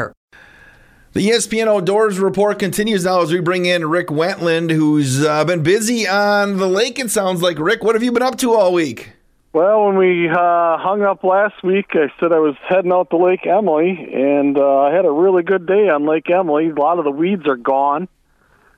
The 1.19 1.31
ESPN 1.31 1.67
Outdoors 1.67 2.17
report 2.17 2.59
continues 2.59 3.03
now 3.03 3.19
as 3.19 3.29
we 3.29 3.41
bring 3.41 3.65
in 3.65 3.89
Rick 3.89 4.09
Wentland, 4.09 4.71
who's 4.71 5.21
uh, 5.21 5.43
been 5.43 5.63
busy 5.63 6.07
on 6.07 6.55
the 6.55 6.65
lake. 6.65 6.97
It 6.97 7.11
sounds 7.11 7.41
like 7.41 7.59
Rick. 7.59 7.83
What 7.83 7.95
have 7.95 8.03
you 8.03 8.13
been 8.13 8.23
up 8.23 8.38
to 8.38 8.53
all 8.53 8.71
week? 8.71 9.11
Well, 9.51 9.88
when 9.88 9.97
we 9.97 10.29
uh, 10.29 10.77
hung 10.77 11.01
up 11.01 11.25
last 11.25 11.61
week, 11.61 11.88
I 11.89 12.07
said 12.21 12.31
I 12.31 12.39
was 12.39 12.55
heading 12.65 12.93
out 12.93 13.09
to 13.09 13.17
Lake 13.17 13.45
Emily, 13.45 14.09
and 14.13 14.57
uh, 14.57 14.83
I 14.83 14.93
had 14.93 15.03
a 15.03 15.11
really 15.11 15.43
good 15.43 15.65
day 15.65 15.89
on 15.89 16.05
Lake 16.05 16.29
Emily. 16.29 16.69
A 16.69 16.73
lot 16.73 16.99
of 16.99 17.03
the 17.03 17.11
weeds 17.11 17.45
are 17.47 17.57
gone. 17.57 18.07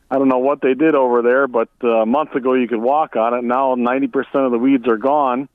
I 0.09 0.17
don't 0.17 0.27
know 0.27 0.39
what 0.39 0.61
they 0.61 0.73
did 0.73 0.95
over 0.95 1.21
there, 1.21 1.47
but 1.47 1.69
uh, 1.83 1.89
a 1.89 2.05
month 2.07 2.33
ago 2.33 2.55
you 2.55 2.67
could 2.67 2.81
walk 2.81 3.15
on 3.15 3.35
it. 3.35 3.43
Now 3.43 3.75
90% 3.75 4.07
of 4.33 4.51
the 4.51 4.57
weeds 4.57 4.87
are 4.87 4.97
gone. 4.97 5.47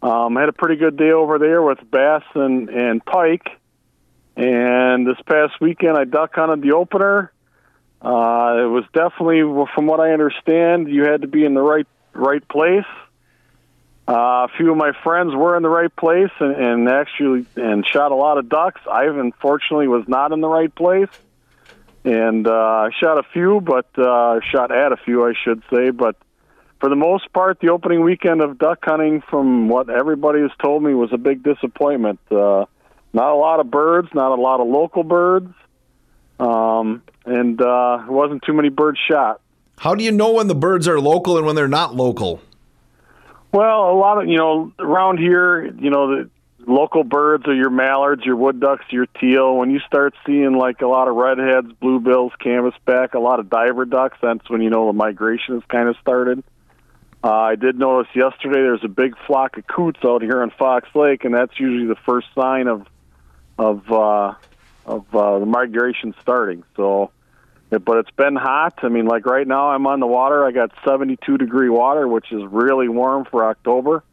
Um, 0.00 0.38
I 0.38 0.40
had 0.40 0.48
a 0.48 0.54
pretty 0.54 0.76
good 0.76 0.96
day 0.96 1.10
over 1.10 1.38
there 1.38 1.60
with 1.60 1.80
bass 1.90 2.22
and, 2.34 2.70
and 2.70 3.04
pike. 3.04 3.60
And 4.36 5.06
this 5.06 5.16
past 5.26 5.60
weekend 5.60 5.96
I 5.96 6.04
duck 6.04 6.34
hunted 6.34 6.62
the 6.62 6.72
opener. 6.72 7.32
Uh, 8.02 8.64
it 8.64 8.68
was 8.68 8.84
definitely, 8.92 9.40
from 9.74 9.86
what 9.86 10.00
I 10.00 10.12
understand, 10.12 10.88
you 10.88 11.04
had 11.04 11.22
to 11.22 11.28
be 11.28 11.44
in 11.44 11.54
the 11.54 11.62
right 11.62 11.86
right 12.12 12.46
place. 12.46 12.84
Uh, 14.06 14.12
a 14.44 14.48
few 14.58 14.70
of 14.70 14.76
my 14.76 14.92
friends 15.02 15.34
were 15.34 15.56
in 15.56 15.62
the 15.62 15.68
right 15.68 15.94
place 15.96 16.30
and, 16.38 16.54
and 16.54 16.88
actually 16.88 17.46
and 17.56 17.86
shot 17.86 18.12
a 18.12 18.14
lot 18.14 18.36
of 18.36 18.48
ducks. 18.48 18.80
I 18.90 19.06
unfortunately 19.06 19.88
was 19.88 20.06
not 20.06 20.32
in 20.32 20.42
the 20.42 20.48
right 20.48 20.74
place, 20.74 21.08
and 22.04 22.46
uh, 22.46 22.50
I 22.50 22.90
shot 23.00 23.18
a 23.18 23.22
few, 23.32 23.62
but 23.62 23.86
uh, 23.98 24.40
shot 24.52 24.70
at 24.70 24.92
a 24.92 24.98
few, 24.98 25.24
I 25.24 25.32
should 25.42 25.62
say. 25.72 25.88
But 25.90 26.16
for 26.80 26.90
the 26.90 26.96
most 26.96 27.32
part, 27.32 27.60
the 27.60 27.70
opening 27.70 28.02
weekend 28.02 28.42
of 28.42 28.58
duck 28.58 28.80
hunting, 28.84 29.22
from 29.30 29.70
what 29.70 29.88
everybody 29.88 30.42
has 30.42 30.50
told 30.62 30.82
me, 30.82 30.92
was 30.92 31.10
a 31.14 31.18
big 31.18 31.42
disappointment. 31.42 32.20
Uh, 32.30 32.66
not 33.14 33.30
a 33.30 33.36
lot 33.36 33.60
of 33.60 33.70
birds, 33.70 34.08
not 34.12 34.36
a 34.36 34.40
lot 34.40 34.60
of 34.60 34.66
local 34.66 35.04
birds, 35.04 35.54
um, 36.40 37.02
and 37.24 37.60
uh, 37.62 38.04
wasn't 38.08 38.42
too 38.42 38.52
many 38.52 38.68
birds 38.68 38.98
shot. 39.08 39.40
How 39.78 39.94
do 39.94 40.04
you 40.04 40.12
know 40.12 40.32
when 40.32 40.48
the 40.48 40.54
birds 40.54 40.86
are 40.86 41.00
local 41.00 41.36
and 41.36 41.46
when 41.46 41.56
they're 41.56 41.68
not 41.68 41.94
local? 41.94 42.40
Well, 43.52 43.90
a 43.90 43.96
lot 43.96 44.20
of 44.20 44.28
you 44.28 44.36
know 44.36 44.72
around 44.78 45.18
here, 45.18 45.64
you 45.64 45.90
know 45.90 46.08
the 46.08 46.30
local 46.66 47.04
birds 47.04 47.46
are 47.46 47.54
your 47.54 47.70
mallards, 47.70 48.24
your 48.24 48.36
wood 48.36 48.60
ducks, 48.60 48.84
your 48.90 49.06
teal. 49.06 49.56
When 49.56 49.70
you 49.70 49.78
start 49.86 50.14
seeing 50.26 50.54
like 50.54 50.82
a 50.82 50.86
lot 50.88 51.06
of 51.06 51.14
redheads, 51.14 51.68
bluebills, 51.80 52.32
canvasback, 52.44 53.14
a 53.14 53.20
lot 53.20 53.38
of 53.38 53.48
diver 53.48 53.84
ducks, 53.84 54.18
that's 54.20 54.48
when 54.50 54.60
you 54.60 54.70
know 54.70 54.86
the 54.86 54.92
migration 54.92 55.54
has 55.54 55.62
kind 55.68 55.88
of 55.88 55.96
started. 56.00 56.42
Uh, 57.22 57.32
I 57.32 57.54
did 57.54 57.78
notice 57.78 58.10
yesterday 58.14 58.60
there's 58.60 58.84
a 58.84 58.88
big 58.88 59.14
flock 59.26 59.56
of 59.56 59.66
coots 59.66 60.00
out 60.04 60.20
here 60.20 60.42
on 60.42 60.50
Fox 60.50 60.88
Lake, 60.94 61.24
and 61.24 61.32
that's 61.32 61.58
usually 61.58 61.86
the 61.86 61.98
first 62.04 62.26
sign 62.34 62.68
of 62.68 62.86
of 63.58 63.90
uh, 63.90 64.34
of 64.86 65.14
uh, 65.14 65.38
the 65.38 65.46
migration 65.46 66.14
starting. 66.20 66.64
So 66.76 67.10
but 67.70 67.98
it's 67.98 68.10
been 68.10 68.36
hot. 68.36 68.78
I 68.82 68.88
mean, 68.88 69.06
like 69.06 69.26
right 69.26 69.46
now, 69.46 69.70
I'm 69.70 69.86
on 69.86 70.00
the 70.00 70.06
water. 70.06 70.44
I 70.44 70.52
got 70.52 70.70
72 70.84 71.38
degree 71.38 71.68
water, 71.68 72.06
which 72.06 72.30
is 72.30 72.42
really 72.44 72.88
warm 72.88 73.24
for 73.24 73.44
October. 73.44 74.04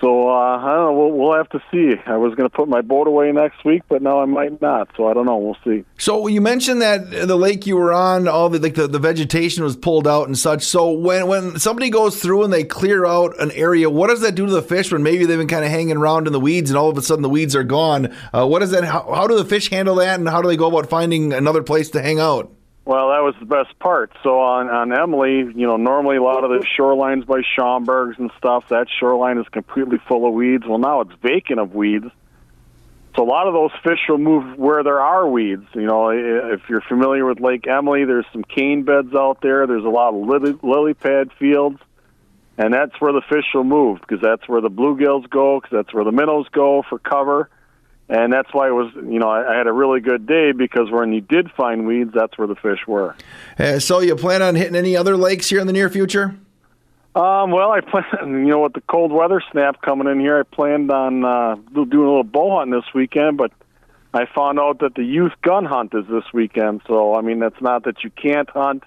So 0.00 0.28
uh, 0.28 0.58
I 0.58 0.74
don't 0.74 0.84
know. 0.86 0.92
We'll, 0.92 1.12
we'll 1.12 1.36
have 1.36 1.48
to 1.50 1.62
see. 1.70 1.94
I 2.06 2.16
was 2.16 2.34
going 2.34 2.48
to 2.48 2.54
put 2.54 2.68
my 2.68 2.80
boat 2.80 3.06
away 3.06 3.32
next 3.32 3.64
week, 3.64 3.82
but 3.88 4.02
now 4.02 4.20
I 4.20 4.24
might 4.24 4.60
not. 4.60 4.90
So 4.96 5.08
I 5.08 5.14
don't 5.14 5.26
know. 5.26 5.38
We'll 5.38 5.56
see. 5.64 5.84
So 5.98 6.26
you 6.26 6.40
mentioned 6.40 6.82
that 6.82 7.10
the 7.10 7.36
lake 7.36 7.66
you 7.66 7.76
were 7.76 7.92
on, 7.92 8.28
all 8.28 8.48
the 8.48 8.58
like 8.58 8.74
the, 8.74 8.86
the 8.86 8.98
vegetation 8.98 9.64
was 9.64 9.76
pulled 9.76 10.06
out 10.06 10.26
and 10.26 10.36
such. 10.36 10.62
So 10.62 10.90
when 10.90 11.26
when 11.28 11.58
somebody 11.58 11.90
goes 11.90 12.20
through 12.20 12.44
and 12.44 12.52
they 12.52 12.64
clear 12.64 13.06
out 13.06 13.40
an 13.40 13.50
area, 13.52 13.88
what 13.88 14.08
does 14.08 14.20
that 14.20 14.34
do 14.34 14.46
to 14.46 14.52
the 14.52 14.62
fish 14.62 14.92
when 14.92 15.02
maybe 15.02 15.24
they've 15.24 15.38
been 15.38 15.48
kind 15.48 15.64
of 15.64 15.70
hanging 15.70 15.96
around 15.96 16.26
in 16.26 16.32
the 16.32 16.40
weeds 16.40 16.70
and 16.70 16.76
all 16.76 16.90
of 16.90 16.98
a 16.98 17.02
sudden 17.02 17.22
the 17.22 17.30
weeds 17.30 17.54
are 17.54 17.64
gone? 17.64 18.14
Uh, 18.32 18.46
what 18.46 18.62
is 18.62 18.70
that? 18.72 18.84
How, 18.84 19.10
how 19.14 19.26
do 19.26 19.36
the 19.36 19.44
fish 19.44 19.70
handle 19.70 19.94
that, 19.96 20.18
and 20.18 20.28
how 20.28 20.42
do 20.42 20.48
they 20.48 20.56
go 20.56 20.68
about 20.68 20.88
finding 20.88 21.32
another 21.32 21.62
place 21.62 21.90
to 21.90 22.02
hang 22.02 22.20
out? 22.20 22.52
Well, 22.86 23.08
that 23.08 23.20
was 23.20 23.34
the 23.40 23.46
best 23.46 23.78
part. 23.78 24.12
So 24.22 24.40
on 24.40 24.68
on 24.68 24.92
Emily, 24.92 25.38
you 25.38 25.66
know, 25.66 25.76
normally 25.76 26.16
a 26.16 26.22
lot 26.22 26.44
of 26.44 26.50
the 26.50 26.66
shorelines 26.78 27.26
by 27.26 27.40
Schaumburg's 27.56 28.18
and 28.18 28.30
stuff, 28.36 28.68
that 28.68 28.88
shoreline 29.00 29.38
is 29.38 29.48
completely 29.48 29.98
full 30.06 30.26
of 30.26 30.34
weeds. 30.34 30.64
Well, 30.68 30.78
now 30.78 31.00
it's 31.00 31.12
vacant 31.22 31.60
of 31.60 31.74
weeds. 31.74 32.06
So 33.16 33.22
a 33.22 33.24
lot 33.24 33.46
of 33.46 33.54
those 33.54 33.70
fish 33.82 34.00
will 34.08 34.18
move 34.18 34.58
where 34.58 34.82
there 34.82 35.00
are 35.00 35.26
weeds. 35.26 35.66
You 35.72 35.86
know, 35.86 36.10
if 36.10 36.68
you're 36.68 36.82
familiar 36.82 37.24
with 37.24 37.40
Lake 37.40 37.66
Emily, 37.66 38.04
there's 38.04 38.26
some 38.32 38.42
cane 38.42 38.82
beds 38.82 39.14
out 39.14 39.38
there. 39.40 39.66
There's 39.66 39.84
a 39.84 39.88
lot 39.88 40.14
of 40.14 40.26
lily, 40.26 40.58
lily 40.62 40.94
pad 40.94 41.30
fields, 41.38 41.78
and 42.58 42.74
that's 42.74 43.00
where 43.00 43.12
the 43.12 43.22
fish 43.22 43.46
will 43.54 43.64
move 43.64 44.00
because 44.00 44.20
that's 44.20 44.46
where 44.48 44.60
the 44.60 44.68
bluegills 44.68 45.30
go, 45.30 45.60
because 45.60 45.74
that's 45.74 45.94
where 45.94 46.04
the 46.04 46.12
minnows 46.12 46.48
go 46.52 46.82
for 46.86 46.98
cover 46.98 47.48
and 48.08 48.32
that's 48.32 48.52
why 48.52 48.68
it 48.68 48.72
was 48.72 48.92
you 48.94 49.18
know 49.18 49.28
I, 49.28 49.54
I, 49.54 49.56
had 49.56 49.66
a 49.66 49.72
really 49.72 50.00
good 50.00 50.26
day 50.26 50.52
because 50.52 50.90
when 50.90 51.12
you 51.12 51.20
did 51.20 51.50
find 51.52 51.86
weeds 51.86 52.12
that's 52.14 52.36
where 52.36 52.46
the 52.46 52.56
fish 52.56 52.86
were. 52.86 53.16
Uh, 53.58 53.78
so 53.78 54.00
you 54.00 54.16
plan 54.16 54.42
on 54.42 54.54
hitting 54.54 54.76
any 54.76 54.96
other 54.96 55.16
lakes 55.16 55.48
here 55.48 55.60
in 55.60 55.66
the 55.66 55.72
near 55.72 55.88
future? 55.88 56.36
Um, 57.14 57.50
well 57.50 57.70
i 57.70 57.80
plan 57.80 58.04
you 58.22 58.50
know 58.50 58.60
with 58.60 58.74
the 58.74 58.82
cold 58.82 59.12
weather 59.12 59.42
snap 59.52 59.80
coming 59.80 60.08
in 60.08 60.20
here 60.20 60.38
i 60.38 60.42
planned 60.42 60.90
on 60.90 61.24
uh, 61.24 61.56
doing 61.72 61.92
a 61.92 61.96
little 61.96 62.24
bow 62.24 62.58
hunting 62.58 62.78
this 62.78 62.92
weekend 62.94 63.36
but 63.36 63.52
i 64.12 64.26
found 64.26 64.58
out 64.58 64.80
that 64.80 64.94
the 64.94 65.04
youth 65.04 65.32
gun 65.42 65.64
hunt 65.64 65.94
is 65.94 66.06
this 66.08 66.24
weekend. 66.32 66.82
So 66.86 67.14
i 67.14 67.20
mean 67.20 67.38
that's 67.38 67.60
not 67.60 67.84
that 67.84 68.04
you 68.04 68.10
can't 68.10 68.50
hunt 68.50 68.82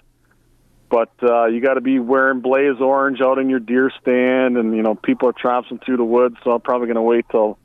but 0.90 1.12
uh, 1.22 1.44
you 1.44 1.60
got 1.60 1.74
to 1.74 1.82
be 1.82 1.98
wearing 1.98 2.40
blaze 2.40 2.80
orange 2.80 3.20
out 3.20 3.38
in 3.38 3.50
your 3.50 3.60
deer 3.60 3.92
stand 4.00 4.56
and 4.56 4.74
you 4.76 4.82
know 4.82 4.94
people 4.94 5.28
are 5.28 5.34
trouncing 5.34 5.78
through 5.78 5.96
the 5.96 6.04
woods 6.04 6.36
so 6.44 6.52
i'm 6.52 6.60
probably 6.60 6.86
going 6.86 6.96
to 6.96 7.02
wait 7.02 7.24
till 7.30 7.58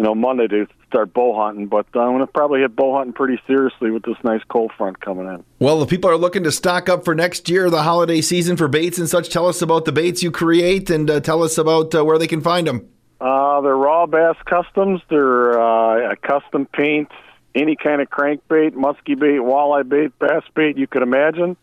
you 0.00 0.06
know 0.06 0.14
monday 0.14 0.46
to 0.46 0.66
start 0.88 1.12
bow 1.12 1.36
hunting, 1.36 1.66
but 1.66 1.84
I'm 1.92 2.12
going 2.12 2.20
to 2.20 2.26
probably 2.26 2.60
hit 2.60 2.74
bow 2.74 2.96
hunting 2.96 3.12
pretty 3.12 3.38
seriously 3.46 3.90
with 3.90 4.02
this 4.02 4.16
nice 4.24 4.40
cold 4.48 4.72
front 4.78 4.98
coming 4.98 5.26
in. 5.26 5.44
Well, 5.58 5.82
if 5.82 5.90
people 5.90 6.08
are 6.08 6.16
looking 6.16 6.42
to 6.44 6.52
stock 6.52 6.88
up 6.88 7.04
for 7.04 7.14
next 7.14 7.50
year, 7.50 7.68
the 7.68 7.82
holiday 7.82 8.22
season 8.22 8.56
for 8.56 8.66
baits 8.66 8.96
and 8.96 9.10
such, 9.10 9.28
tell 9.28 9.46
us 9.46 9.60
about 9.60 9.84
the 9.84 9.92
baits 9.92 10.22
you 10.22 10.30
create 10.30 10.88
and 10.88 11.10
uh, 11.10 11.20
tell 11.20 11.42
us 11.42 11.58
about 11.58 11.94
uh, 11.94 12.02
where 12.02 12.16
they 12.16 12.26
can 12.26 12.40
find 12.40 12.66
them. 12.66 12.88
Uh, 13.20 13.60
they're 13.60 13.76
raw 13.76 14.06
bass 14.06 14.36
customs. 14.46 15.02
They're 15.10 15.60
uh, 15.60 16.12
a 16.12 16.16
custom 16.16 16.66
paint, 16.72 17.10
any 17.54 17.76
kind 17.76 18.00
of 18.00 18.08
crankbait, 18.08 18.72
musky 18.72 19.16
bait, 19.16 19.40
walleye 19.40 19.86
bait, 19.86 20.18
bass 20.18 20.44
bait 20.54 20.78
you 20.78 20.86
could 20.86 21.02
imagine. 21.02 21.58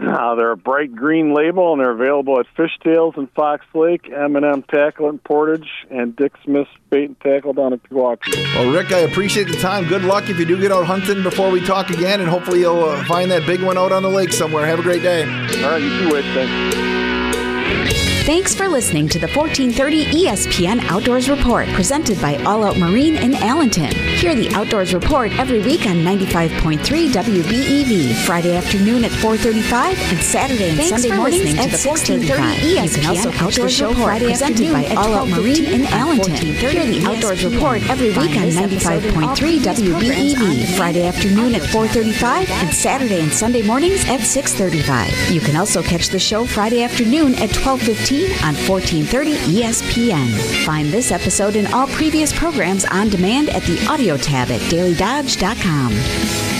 Uh, 0.10 0.34
they're 0.34 0.50
a 0.50 0.56
bright 0.56 0.94
green 0.94 1.34
label, 1.34 1.72
and 1.72 1.80
they're 1.80 1.92
available 1.92 2.40
at 2.40 2.46
Fishtails 2.56 3.16
in 3.16 3.26
Fox 3.28 3.64
Lake, 3.74 4.10
M&M 4.10 4.62
Tackle 4.64 5.08
in 5.08 5.18
Portage, 5.18 5.68
and 5.90 6.16
Dick 6.16 6.32
Smith's 6.44 6.70
Bait 6.90 7.04
and 7.04 7.20
Tackle 7.20 7.52
down 7.52 7.72
at 7.72 7.82
Pewaukee. 7.84 8.34
Well, 8.54 8.72
Rick, 8.72 8.92
I 8.92 9.00
appreciate 9.00 9.48
the 9.48 9.56
time. 9.56 9.86
Good 9.86 10.02
luck 10.02 10.28
if 10.28 10.38
you 10.38 10.44
do 10.44 10.58
get 10.58 10.72
out 10.72 10.86
hunting 10.86 11.22
before 11.22 11.50
we 11.50 11.64
talk 11.64 11.90
again, 11.90 12.20
and 12.20 12.28
hopefully 12.28 12.60
you'll 12.60 12.84
uh, 12.84 13.04
find 13.04 13.30
that 13.30 13.46
big 13.46 13.62
one 13.62 13.78
out 13.78 13.92
on 13.92 14.02
the 14.02 14.08
lake 14.10 14.32
somewhere. 14.32 14.66
Have 14.66 14.80
a 14.80 14.82
great 14.82 15.02
day. 15.02 15.22
All 15.22 15.70
right, 15.70 15.82
you 15.82 15.98
too, 15.98 16.12
Wade. 16.12 16.24
Thanks. 16.34 18.19
Thanks 18.30 18.54
for 18.54 18.68
listening 18.68 19.08
to 19.08 19.18
the 19.18 19.26
1430 19.26 20.04
ESPN 20.04 20.78
Outdoors 20.84 21.28
Report, 21.28 21.66
presented 21.70 22.22
by 22.22 22.36
All 22.44 22.62
Out 22.62 22.78
Marine 22.78 23.16
in 23.16 23.32
Allenton. 23.32 23.92
Hear 23.92 24.36
the 24.36 24.48
Outdoors 24.54 24.94
Report 24.94 25.32
every 25.32 25.58
week 25.58 25.84
on 25.84 25.96
95.3 25.96 26.78
WBEV, 26.78 28.14
Friday 28.24 28.54
afternoon 28.54 29.02
at 29.02 29.10
4:35 29.10 29.98
and 30.12 30.20
Saturday 30.20 30.68
and 30.68 30.78
Thanks 30.78 31.02
Sunday 31.02 31.16
mornings 31.16 31.58
at 31.58 31.70
6:35. 31.70 32.54
ESPN 32.62 32.84
you 32.84 32.90
can 32.90 33.06
also 33.06 33.32
Outdoors 33.44 33.72
Show 33.74 33.88
Report, 33.88 34.06
Friday 34.06 34.26
presented 34.26 34.72
by 34.72 34.86
All 34.94 35.12
Out 35.12 35.28
Marine 35.28 35.64
in 35.64 35.82
Allenton. 35.86 36.36
Hear 36.36 36.86
the 36.86 37.04
Outdoors 37.08 37.44
Report 37.44 37.82
every 37.90 38.10
week 38.10 38.36
on 38.36 38.48
95.3 38.54 39.58
WBEV, 39.58 40.76
Friday 40.76 41.04
afternoon 41.04 41.56
at 41.56 41.62
4:35 41.62 42.48
and 42.48 42.72
Saturday 42.72 43.22
and 43.22 43.32
Sunday 43.32 43.62
mornings 43.62 44.08
at 44.08 44.20
6:35. 44.20 45.10
You 45.32 45.40
can 45.40 45.56
also 45.56 45.82
catch 45.82 46.10
the 46.10 46.20
show 46.20 46.46
Friday 46.46 46.84
afternoon 46.84 47.34
at 47.34 47.50
12:15 47.50 48.19
on 48.42 48.54
1430 48.68 49.34
ESPN. 49.36 50.64
Find 50.64 50.88
this 50.88 51.10
episode 51.12 51.56
and 51.56 51.72
all 51.74 51.86
previous 51.88 52.32
programs 52.32 52.84
on 52.84 53.08
demand 53.08 53.48
at 53.50 53.62
the 53.62 53.84
audio 53.88 54.16
tab 54.16 54.50
at 54.50 54.60
dailydodge.com. 54.62 56.59